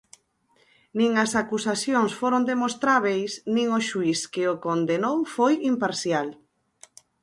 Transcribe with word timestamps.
Nin 0.97 1.11
as 1.23 1.31
acusacións 1.43 2.11
foron 2.19 2.43
demostrábeis 2.51 3.31
nin 3.55 3.67
o 3.77 3.79
xuíz 3.89 4.19
que 4.33 4.43
o 4.53 4.55
condenou 4.65 5.17
foi 5.35 5.53
imparcial. 5.71 6.27